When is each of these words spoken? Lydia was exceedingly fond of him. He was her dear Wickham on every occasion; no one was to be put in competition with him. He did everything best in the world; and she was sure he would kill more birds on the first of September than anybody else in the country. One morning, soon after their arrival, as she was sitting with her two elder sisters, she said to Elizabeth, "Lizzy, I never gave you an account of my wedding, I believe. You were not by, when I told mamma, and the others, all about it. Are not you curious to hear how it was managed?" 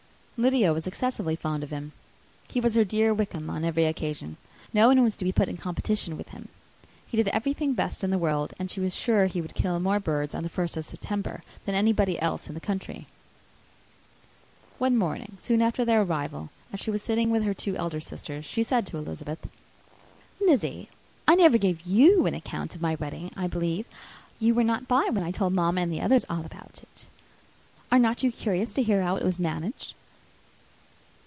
Lydia 0.45 0.73
was 0.73 0.87
exceedingly 0.87 1.35
fond 1.35 1.61
of 1.61 1.69
him. 1.69 1.91
He 2.47 2.59
was 2.59 2.73
her 2.73 2.83
dear 2.83 3.13
Wickham 3.13 3.47
on 3.51 3.63
every 3.63 3.85
occasion; 3.85 4.37
no 4.73 4.87
one 4.87 5.03
was 5.03 5.15
to 5.17 5.23
be 5.23 5.31
put 5.31 5.47
in 5.47 5.55
competition 5.55 6.17
with 6.17 6.29
him. 6.29 6.47
He 7.05 7.15
did 7.15 7.27
everything 7.27 7.73
best 7.75 8.03
in 8.03 8.09
the 8.09 8.17
world; 8.17 8.51
and 8.57 8.71
she 8.71 8.79
was 8.79 8.95
sure 8.95 9.27
he 9.27 9.39
would 9.39 9.53
kill 9.53 9.79
more 9.79 9.99
birds 9.99 10.33
on 10.33 10.41
the 10.41 10.49
first 10.49 10.75
of 10.77 10.83
September 10.83 11.43
than 11.65 11.75
anybody 11.75 12.19
else 12.19 12.47
in 12.47 12.55
the 12.55 12.59
country. 12.59 13.05
One 14.79 14.97
morning, 14.97 15.37
soon 15.39 15.61
after 15.61 15.85
their 15.85 16.01
arrival, 16.01 16.49
as 16.73 16.79
she 16.79 16.89
was 16.89 17.03
sitting 17.03 17.29
with 17.29 17.43
her 17.43 17.53
two 17.53 17.75
elder 17.75 17.99
sisters, 17.99 18.43
she 18.43 18.63
said 18.63 18.87
to 18.87 18.97
Elizabeth, 18.97 19.47
"Lizzy, 20.43 20.89
I 21.27 21.35
never 21.35 21.59
gave 21.59 21.81
you 21.85 22.25
an 22.25 22.33
account 22.33 22.73
of 22.73 22.81
my 22.81 22.95
wedding, 22.95 23.29
I 23.37 23.45
believe. 23.45 23.85
You 24.39 24.55
were 24.55 24.63
not 24.63 24.87
by, 24.87 25.07
when 25.11 25.21
I 25.21 25.29
told 25.29 25.53
mamma, 25.53 25.81
and 25.81 25.93
the 25.93 26.01
others, 26.01 26.25
all 26.31 26.43
about 26.47 26.79
it. 26.81 27.05
Are 27.91 27.99
not 27.99 28.23
you 28.23 28.31
curious 28.31 28.73
to 28.73 28.81
hear 28.81 29.03
how 29.03 29.15
it 29.17 29.23
was 29.23 29.37
managed?" 29.37 29.93